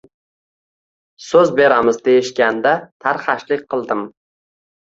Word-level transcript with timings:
So‘z 1.25 1.53
beramiz 1.59 2.01
deyishganda 2.09 2.73
tarxashlik 3.07 3.65
qildim. 3.75 4.03